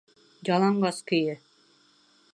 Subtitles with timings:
[0.49, 1.37] Яланғас көйө!